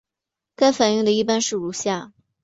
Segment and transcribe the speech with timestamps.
[0.55, 2.11] 该反应的一般式如下。